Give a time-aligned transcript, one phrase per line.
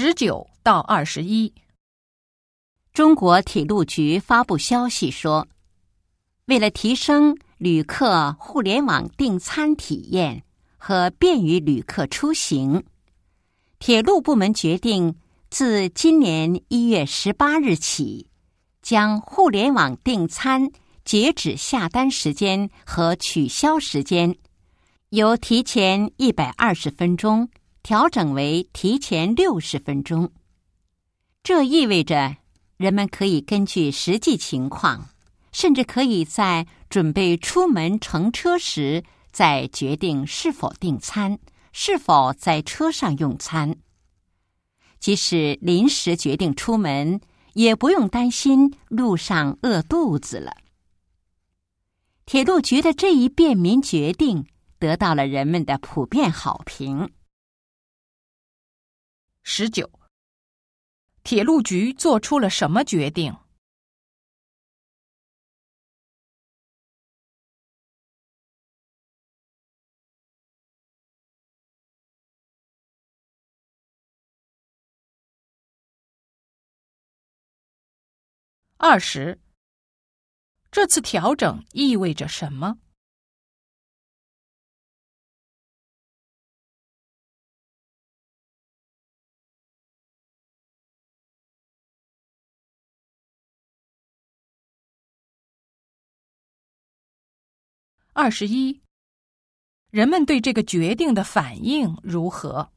[0.00, 1.52] 十九到二十一，
[2.92, 5.48] 中国铁路局发布消息说，
[6.44, 10.44] 为了提升旅客互联网订餐体验
[10.76, 12.84] 和便于旅客出行，
[13.80, 15.16] 铁路部门决定
[15.50, 18.28] 自今年一月十八日起，
[18.80, 20.70] 将互联网订餐
[21.04, 24.36] 截止下单时间和取消时间
[25.08, 27.48] 由提前一百二十分钟。
[27.88, 30.30] 调整为提前六十分钟，
[31.42, 32.36] 这意味着
[32.76, 35.08] 人们可以根据实际情况，
[35.52, 41.38] 甚至可以在准备出门乘车时再决定是否订餐，
[41.72, 43.74] 是否在车上用餐。
[45.00, 47.22] 即使临时决定出门，
[47.54, 50.52] 也不用担心路上饿肚子了。
[52.26, 54.44] 铁路局的这一便民决定
[54.78, 57.08] 得到了人们的普遍好评。
[59.50, 59.90] 十九，
[61.24, 63.34] 铁路局做出了什么决定？
[78.76, 79.40] 二十，
[80.70, 82.76] 这次调整意味着什么？
[98.18, 98.80] 二十一，
[99.92, 102.72] 人们对这个决定的反应如何？